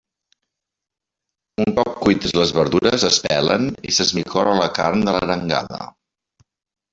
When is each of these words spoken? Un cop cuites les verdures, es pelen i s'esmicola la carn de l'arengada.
Un 1.65 1.75
cop 1.79 1.91
cuites 1.99 2.33
les 2.37 2.53
verdures, 2.59 3.05
es 3.11 3.19
pelen 3.27 3.69
i 3.91 3.95
s'esmicola 3.99 4.57
la 4.63 4.71
carn 4.79 5.07
de 5.11 5.15
l'arengada. 5.19 5.81